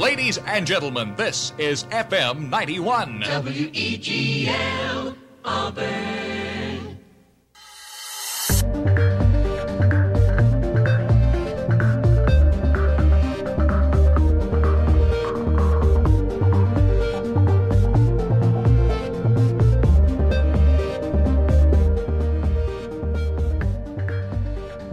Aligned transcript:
Ladies 0.00 0.38
and 0.46 0.66
gentlemen, 0.66 1.14
this 1.16 1.52
is 1.56 1.84
FM 1.84 2.50
91. 2.50 3.20
WEGL 3.22 5.16
Auburn. 5.44 6.43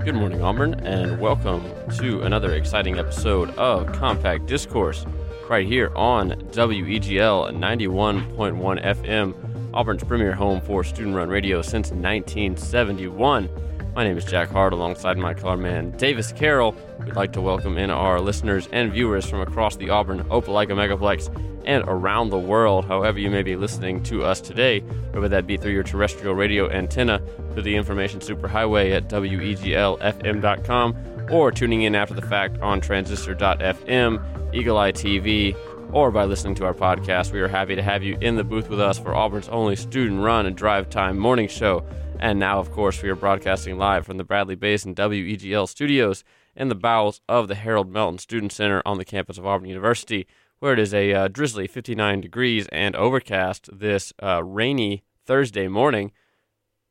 Good 0.04 0.16
morning, 0.16 0.42
Auburn, 0.42 0.74
and 0.84 1.20
welcome 1.20 1.64
to 1.98 2.24
another 2.24 2.54
exciting 2.54 2.98
episode 2.98 3.52
of 3.52 3.92
Compact 3.94 4.48
Discourse 4.48 5.06
right 5.48 5.68
here 5.68 5.92
on 5.96 6.32
WEGL 6.32 7.52
91.1 7.56 8.84
FM, 8.84 9.36
Auburn's 9.76 10.04
premier 10.04 10.34
home 10.34 10.60
for 10.60 10.84
student 10.84 11.16
run 11.16 11.30
radio 11.30 11.62
since 11.62 11.92
1971. 11.92 13.48
My 13.94 14.06
name 14.06 14.18
is 14.18 14.24
Jack 14.24 14.50
Hart 14.50 14.72
alongside 14.72 15.18
my 15.18 15.34
color 15.34 15.58
man 15.58 15.92
Davis 15.92 16.32
Carroll. 16.32 16.74
We'd 17.00 17.18
like 17.18 17.34
to 17.34 17.42
welcome 17.42 17.78
in 17.78 17.90
our 17.90 18.22
listeners 18.22 18.70
and 18.72 18.90
viewers 18.90 19.26
from 19.26 19.42
across 19.42 19.76
the 19.76 19.90
Auburn 19.90 20.24
Opelika 20.30 20.70
Megaplex 20.70 21.28
and 21.66 21.84
around 21.88 22.30
the 22.30 22.40
world, 22.40 22.86
however 22.86 23.20
you 23.20 23.30
may 23.30 23.44
be 23.44 23.58
listening 23.58 24.02
to 24.04 24.24
us 24.24 24.40
today, 24.40 24.80
whether 25.12 25.28
that 25.28 25.46
be 25.46 25.58
through 25.58 25.74
your 25.74 25.84
terrestrial 25.84 26.36
radio 26.36 26.70
antenna, 26.70 27.22
through 27.52 27.64
the 27.64 27.76
information 27.76 28.22
superhighway 28.22 28.96
at 28.96 29.10
weglfm.com, 29.10 30.96
or 31.30 31.52
tuning 31.52 31.82
in 31.82 31.94
after 31.94 32.14
the 32.14 32.22
fact 32.22 32.62
on 32.62 32.80
transistor.fm, 32.80 34.56
Eagle 34.56 34.78
Eye 34.78 34.94
TV, 34.94 35.54
or 35.92 36.12
by 36.12 36.24
listening 36.24 36.56
to 36.56 36.64
our 36.66 36.74
podcast. 36.74 37.34
We 37.34 37.42
are 37.42 37.50
happy 37.50 37.76
to 37.76 37.84
have 37.84 38.04
you 38.04 38.18
in 38.22 38.38
the 38.38 38.44
booth 38.46 38.70
with 38.70 38.80
us 38.80 38.98
for 38.98 39.14
Auburn's 39.14 39.50
only 39.50 39.76
student 39.76 40.22
run 40.22 40.46
and 40.46 40.56
drive 40.56 40.90
time 40.90 41.20
morning 41.20 41.50
show. 41.50 41.84
And 42.22 42.40
now, 42.40 42.60
of 42.60 42.72
course, 42.72 43.02
we 43.02 43.10
are 43.10 43.16
broadcasting 43.16 43.80
live 43.80 44.06
from 44.06 44.18
the 44.18 44.24
Bradley 44.24 44.54
Basin 44.54 44.94
WEGL 44.94 45.68
studios 45.68 46.24
in 46.56 46.70
the 46.70 46.76
bowels 46.76 47.20
of 47.28 47.48
the 47.48 47.56
Harold 47.56 47.92
Melton 47.92 48.20
Student 48.20 48.52
Center 48.52 48.84
on 48.86 49.00
the 49.00 49.06
campus 49.06 49.40
of 49.40 49.46
Auburn 49.46 49.68
University 49.68 50.28
where 50.62 50.74
it 50.74 50.80
is 50.80 50.94
a 50.94 51.12
uh, 51.12 51.28
drizzly 51.28 51.66
59 51.66 52.22
degrees 52.22 52.68
and 52.72 52.96
overcast 52.96 53.68
this 53.74 54.14
uh, 54.22 54.44
rainy 54.44 55.04
Thursday 55.26 55.68
morning. 55.68 56.12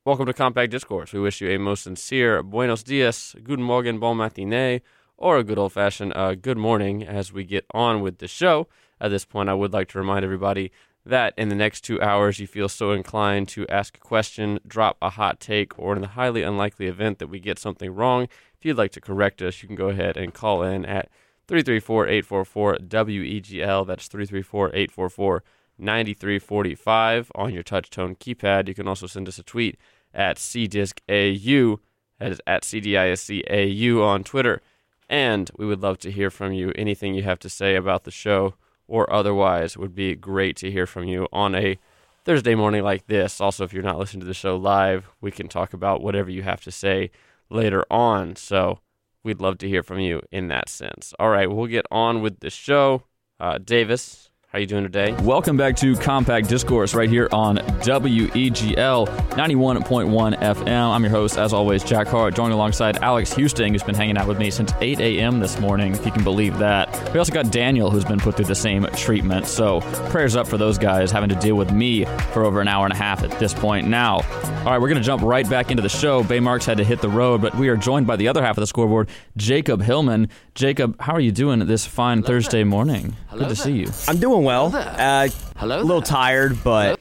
Welcome 0.05 0.27
to 0.27 0.33
Compact 0.33 0.73
Discourse. 0.73 1.12
We 1.12 1.20
wish 1.20 1.41
you 1.41 1.48
a 1.51 1.58
most 1.58 1.84
sincere 1.84 2.42
buenos 2.42 2.83
dias, 2.83 3.36
good 3.45 3.61
morgen, 3.61 4.01
bon 4.01 4.17
matinee, 4.17 4.83
or 5.17 5.39
a 5.39 5.45
good 5.45 5.56
old 5.56 5.73
fashioned 5.73 6.12
uh, 6.17 6.34
good 6.34 6.58
morning 6.58 7.05
as 7.05 7.33
we 7.33 7.45
get 7.45 7.64
on 7.73 8.01
with 8.01 8.19
the 8.19 8.27
show. 8.27 8.67
At 9.01 9.11
this 9.11 9.25
point, 9.25 9.48
I 9.48 9.55
would 9.55 9.73
like 9.73 9.86
to 9.91 9.98
remind 9.98 10.25
everybody 10.25 10.73
that 11.05 11.34
in 11.37 11.48
the 11.48 11.55
next 11.55 11.83
two 11.83 12.01
hours 12.01 12.39
you 12.39 12.47
feel 12.47 12.69
so 12.69 12.93
inclined 12.93 13.48
to 13.48 13.67
ask 13.69 13.97
a 13.97 14.01
question, 14.01 14.61
drop 14.67 14.97
a 15.01 15.11
hot 15.11 15.41
take, 15.41 15.79
or 15.79 15.95
in 15.95 16.03
the 16.03 16.09
highly 16.09 16.42
unlikely 16.42 16.87
event 16.87 17.19
that 17.19 17.29
we 17.29 17.41
get 17.41 17.59
something 17.59 17.95
wrong, 17.95 18.25
if 18.25 18.65
you'd 18.65 18.77
like 18.77 18.92
to 18.92 19.01
correct 19.01 19.41
us, 19.41 19.62
you 19.62 19.67
can 19.67 19.77
go 19.77 19.89
ahead 19.89 20.17
and 20.17 20.34
call 20.34 20.62
in 20.62 20.84
at 20.84 21.09
334 21.48 22.07
844 22.07 22.77
WEGL. 22.77 23.87
That's 23.87 24.07
334 24.07 24.69
844 24.69 25.42
9345 25.79 27.33
on 27.35 27.55
your 27.55 27.62
touchtone 27.62 28.19
keypad. 28.19 28.69
You 28.69 28.75
can 28.75 28.87
also 28.87 29.07
send 29.07 29.29
us 29.29 29.39
a 29.39 29.42
tweet 29.42 29.79
at 30.12 30.37
CDISCAU, 30.37 31.79
that 32.19 32.33
is 32.33 32.41
at 32.47 32.62
CDISCAU 32.62 34.05
on 34.05 34.25
Twitter. 34.25 34.61
And 35.09 35.51
we 35.57 35.67
would 35.67 35.81
love 35.81 35.98
to 36.01 36.11
hear 36.11 36.31
from 36.31 36.53
you. 36.53 36.73
Anything 36.77 37.14
you 37.14 37.23
have 37.23 37.39
to 37.41 37.48
say 37.48 37.75
about 37.75 38.05
the 38.05 38.11
show 38.11 38.55
or 38.91 39.10
otherwise 39.12 39.77
would 39.77 39.94
be 39.94 40.14
great 40.14 40.56
to 40.56 40.70
hear 40.70 40.86
from 40.86 41.05
you 41.05 41.28
on 41.33 41.55
a 41.55 41.78
Thursday 42.24 42.55
morning 42.55 42.83
like 42.83 43.06
this. 43.06 43.40
Also, 43.40 43.64
if 43.64 43.73
you're 43.73 43.83
not 43.83 43.98
listening 43.98 44.20
to 44.20 44.27
the 44.27 44.34
show 44.34 44.56
live, 44.56 45.08
we 45.20 45.30
can 45.30 45.48
talk 45.48 45.73
about 45.73 46.02
whatever 46.02 46.28
you 46.28 46.42
have 46.42 46.61
to 46.62 46.70
say 46.70 47.11
later 47.48 47.84
on. 47.90 48.36
So, 48.36 48.80
we'd 49.23 49.40
love 49.40 49.58
to 49.58 49.68
hear 49.68 49.83
from 49.83 50.00
you 50.00 50.23
in 50.30 50.48
that 50.48 50.68
sense. 50.68 51.14
All 51.18 51.30
right, 51.30 51.50
we'll 51.50 51.67
get 51.67 51.86
on 51.90 52.20
with 52.20 52.40
the 52.40 52.50
show. 52.50 53.05
Uh, 53.39 53.58
Davis, 53.58 54.30
how 54.50 54.58
you 54.58 54.66
doing 54.66 54.83
today? 54.83 55.12
Welcome 55.22 55.56
back 55.56 55.77
to 55.77 55.94
Compact 55.94 56.48
Discourse 56.48 56.92
right 56.92 57.08
here 57.08 57.28
on 57.30 57.58
WEGL 57.58 59.06
91.1 59.06 60.38
FM. 60.40 60.68
I'm 60.68 61.02
your 61.05 61.11
host, 61.12 61.38
as 61.38 61.52
always, 61.52 61.84
Jack 61.84 62.08
Hart, 62.08 62.34
joined 62.34 62.52
alongside 62.52 62.96
Alex 62.96 63.33
Houston, 63.34 63.72
who's 63.72 63.84
been 63.84 63.94
hanging 63.94 64.18
out 64.18 64.27
with 64.27 64.40
me 64.40 64.50
since 64.50 64.72
8 64.80 64.98
a.m. 64.98 65.38
this 65.38 65.61
morning, 65.61 65.92
if 65.92 66.05
you 66.05 66.11
can 66.11 66.24
believe 66.24 66.58
that. 66.58 67.12
We 67.12 67.20
also 67.20 67.33
got 67.33 67.52
Daniel, 67.52 67.92
who's 67.92 68.05
been 68.05 68.18
put 68.18 68.34
through 68.34 68.46
the 68.46 68.56
same 68.56 68.86
treatment. 68.96 69.46
So 69.46 69.83
prayers 70.11 70.34
up 70.34 70.48
for 70.48 70.58
those 70.58 70.78
guys 70.78 71.12
having 71.12 71.28
to 71.28 71.36
deal 71.36 71.55
with 71.55 71.70
me 71.70 72.05
for 72.32 72.44
over 72.44 72.61
an 72.61 72.67
hour 72.67 72.84
and 72.84 72.92
a 72.92 72.96
half 72.96 73.22
at 73.22 73.30
this 73.38 73.55
point 73.55 73.86
now. 73.86 74.17
All 74.17 74.64
right, 74.64 74.80
we're 74.80 74.88
going 74.88 75.00
to 75.00 75.06
jump 75.06 75.22
right 75.22 75.48
back 75.48 75.70
into 75.70 75.82
the 75.84 75.88
show. 75.88 76.24
Baymarks 76.24 76.64
had 76.64 76.78
to 76.78 76.84
hit 76.84 77.00
the 77.00 77.08
road, 77.08 77.40
but 77.40 77.55
we 77.55 77.68
are 77.68 77.77
joined 77.77 78.08
by 78.08 78.17
the 78.17 78.27
other 78.27 78.42
half 78.42 78.56
of 78.56 78.62
the 78.62 78.67
scoreboard, 78.67 79.11
Jacob 79.36 79.80
Hillman. 79.80 80.28
Jacob, 80.61 81.01
how 81.01 81.15
are 81.15 81.21
you 81.21 81.33
doing 81.33 81.61
this 81.61 81.87
fine 81.87 82.19
Hello 82.19 82.27
Thursday 82.29 82.59
there. 82.59 82.67
morning? 82.67 83.17
Hello 83.31 83.48
Good 83.48 83.57
to 83.57 83.63
there. 83.63 83.65
see 83.65 83.73
you. 83.79 83.91
I'm 84.07 84.19
doing 84.19 84.45
well. 84.45 84.67
Uh, 84.77 85.29
Hello. 85.57 85.81
A 85.81 85.83
little 85.83 86.03
tired, 86.03 86.63
but 86.63 87.01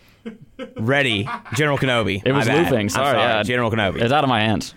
ready. 0.77 1.27
General 1.55 1.77
Kenobi. 1.77 2.21
It 2.25 2.31
was 2.31 2.47
My 2.47 2.53
bad. 2.53 2.63
looping. 2.71 2.85
I'm 2.85 2.89
Sorry, 2.89 3.17
yeah. 3.17 3.43
General 3.43 3.69
Kenobi. 3.69 4.01
It's 4.01 4.13
out 4.13 4.23
of 4.23 4.29
my 4.29 4.39
hands. 4.39 4.73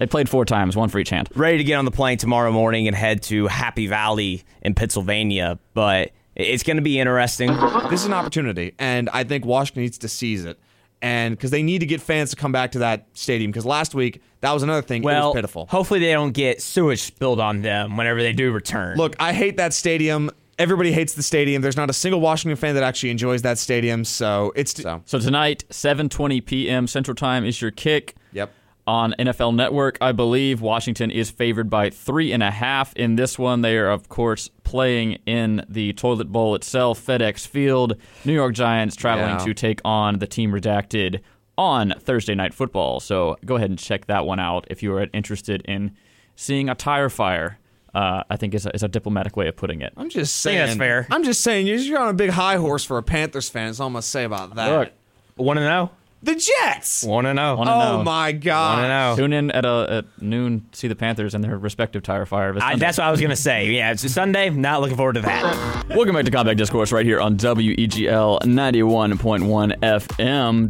They 0.00 0.06
played 0.08 0.28
four 0.28 0.44
times, 0.44 0.74
one 0.76 0.88
for 0.88 0.98
each 0.98 1.10
hand. 1.10 1.28
Ready 1.36 1.58
to 1.58 1.62
get 1.62 1.76
on 1.76 1.84
the 1.84 1.92
plane 1.92 2.18
tomorrow 2.18 2.50
morning 2.50 2.88
and 2.88 2.96
head 2.96 3.22
to 3.24 3.46
Happy 3.46 3.86
Valley 3.86 4.42
in 4.62 4.74
Pennsylvania, 4.74 5.60
but 5.74 6.10
it's 6.34 6.64
going 6.64 6.78
to 6.78 6.82
be 6.82 6.98
interesting. 6.98 7.54
This 7.90 8.00
is 8.00 8.06
an 8.06 8.12
opportunity, 8.12 8.74
and 8.80 9.08
I 9.10 9.22
think 9.22 9.44
Washington 9.44 9.84
needs 9.84 9.98
to 9.98 10.08
seize 10.08 10.44
it. 10.44 10.58
And 11.02 11.34
because 11.36 11.50
they 11.50 11.62
need 11.62 11.78
to 11.78 11.86
get 11.86 12.00
fans 12.02 12.30
to 12.30 12.36
come 12.36 12.52
back 12.52 12.72
to 12.72 12.80
that 12.80 13.06
stadium, 13.14 13.50
because 13.50 13.64
last 13.64 13.94
week 13.94 14.20
that 14.42 14.52
was 14.52 14.62
another 14.62 14.82
thing. 14.82 15.02
it 15.02 15.06
Well, 15.06 15.28
was 15.30 15.34
pitiful. 15.36 15.66
hopefully 15.70 16.00
they 16.00 16.12
don't 16.12 16.32
get 16.32 16.60
sewage 16.60 17.00
spilled 17.02 17.40
on 17.40 17.62
them 17.62 17.96
whenever 17.96 18.20
they 18.22 18.32
do 18.34 18.52
return. 18.52 18.96
Look, 18.98 19.16
I 19.18 19.32
hate 19.32 19.56
that 19.56 19.72
stadium. 19.72 20.30
Everybody 20.58 20.92
hates 20.92 21.14
the 21.14 21.22
stadium. 21.22 21.62
There's 21.62 21.76
not 21.78 21.88
a 21.88 21.94
single 21.94 22.20
Washington 22.20 22.54
fan 22.56 22.74
that 22.74 22.82
actually 22.84 23.08
enjoys 23.10 23.40
that 23.42 23.56
stadium. 23.56 24.04
So 24.04 24.52
it's 24.54 24.74
so. 24.82 25.00
So 25.06 25.18
tonight, 25.18 25.64
7:20 25.70 26.44
p.m. 26.44 26.86
Central 26.86 27.14
Time 27.14 27.46
is 27.46 27.62
your 27.62 27.70
kick. 27.70 28.14
Yep. 28.32 28.52
On 28.90 29.14
NFL 29.20 29.54
Network, 29.54 29.98
I 30.00 30.10
believe 30.10 30.60
Washington 30.60 31.12
is 31.12 31.30
favored 31.30 31.70
by 31.70 31.90
three 31.90 32.32
and 32.32 32.42
a 32.42 32.50
half 32.50 32.92
in 32.96 33.14
this 33.14 33.38
one. 33.38 33.60
They 33.60 33.76
are, 33.76 33.88
of 33.88 34.08
course, 34.08 34.48
playing 34.64 35.18
in 35.26 35.64
the 35.68 35.92
toilet 35.92 36.32
bowl 36.32 36.56
itself, 36.56 37.00
FedEx 37.06 37.46
Field. 37.46 37.94
New 38.24 38.32
York 38.32 38.52
Giants 38.52 38.96
traveling 38.96 39.38
Yeah. 39.38 39.44
to 39.44 39.54
take 39.54 39.80
on 39.84 40.18
the 40.18 40.26
team 40.26 40.50
redacted 40.50 41.20
on 41.56 41.94
Thursday 42.00 42.34
Night 42.34 42.52
Football. 42.52 42.98
So 42.98 43.36
go 43.44 43.54
ahead 43.54 43.70
and 43.70 43.78
check 43.78 44.06
that 44.06 44.26
one 44.26 44.40
out 44.40 44.66
if 44.68 44.82
you 44.82 44.92
are 44.94 45.06
interested 45.12 45.62
in 45.66 45.92
seeing 46.34 46.68
a 46.68 46.74
tire 46.74 47.08
fire. 47.08 47.58
Uh, 47.94 48.24
I 48.28 48.36
think 48.36 48.54
is 48.54 48.66
a, 48.66 48.74
is 48.74 48.82
a 48.82 48.88
diplomatic 48.88 49.36
way 49.36 49.46
of 49.46 49.54
putting 49.54 49.82
it. 49.82 49.92
I'm 49.96 50.08
just 50.10 50.34
saying. 50.40 50.58
that's 50.58 50.76
fair. 50.76 51.06
I'm 51.12 51.22
just 51.22 51.42
saying. 51.42 51.68
You're, 51.68 51.76
you're 51.78 52.00
on 52.00 52.08
a 52.08 52.14
big 52.14 52.30
high 52.30 52.56
horse 52.56 52.84
for 52.84 52.98
a 52.98 53.04
Panthers 53.04 53.48
fan. 53.48 53.66
That's 53.68 53.78
all 53.78 53.86
I'm 53.86 53.92
gonna 53.92 54.02
say 54.02 54.24
about 54.24 54.56
that. 54.56 54.68
Look, 54.68 54.92
want 55.36 55.58
to 55.58 55.64
know? 55.64 55.90
The 56.22 56.34
Jets. 56.34 57.02
Want 57.02 57.26
to 57.26 57.32
know? 57.34 57.56
Wanna 57.56 57.70
Oh 57.72 57.78
know. 57.98 58.02
my 58.04 58.24
Want 58.26 58.42
to 58.42 58.46
god. 58.46 58.88
know? 58.88 59.16
Tune 59.16 59.32
in 59.32 59.50
at, 59.52 59.64
uh 59.64 59.86
at 60.00 60.04
noon 60.22 60.66
to 60.72 60.78
see 60.78 60.86
the 60.86 60.94
Panthers 60.94 61.34
and 61.34 61.42
their 61.42 61.56
respective 61.56 62.02
tire 62.02 62.26
fire. 62.26 62.54
I, 62.60 62.76
that's 62.76 62.98
what 62.98 63.06
I 63.06 63.10
was 63.10 63.20
going 63.20 63.30
to 63.30 63.36
say. 63.36 63.70
Yeah, 63.70 63.92
it's 63.92 64.04
a 64.04 64.10
Sunday. 64.10 64.50
Not 64.50 64.82
looking 64.82 64.98
forward 64.98 65.14
to 65.14 65.22
that. 65.22 65.86
Welcome 65.88 66.14
back 66.14 66.26
to 66.26 66.30
Compact 66.30 66.58
Discourse 66.58 66.92
right 66.92 67.06
here 67.06 67.20
on 67.20 67.34
E 67.34 67.36
WEGL 67.36 68.40
91.1 68.42 69.78
FM, 69.80 70.68